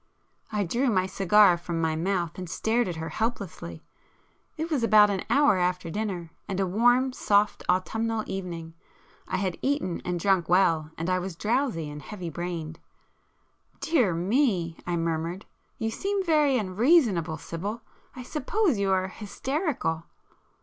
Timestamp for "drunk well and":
10.19-11.07